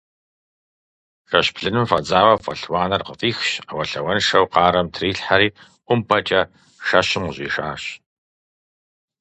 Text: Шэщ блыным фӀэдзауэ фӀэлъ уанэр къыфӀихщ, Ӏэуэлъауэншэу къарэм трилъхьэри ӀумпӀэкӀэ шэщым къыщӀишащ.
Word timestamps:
Шэщ 1.29 1.47
блыным 1.55 1.85
фӀэдзауэ 1.89 2.35
фӀэлъ 2.43 2.65
уанэр 2.71 3.01
къыфӀихщ, 3.07 3.49
Ӏэуэлъауэншэу 3.67 4.49
къарэм 4.53 4.87
трилъхьэри 4.93 5.47
ӀумпӀэкӀэ 5.87 6.41
шэщым 6.87 7.23
къыщӀишащ. 7.25 7.83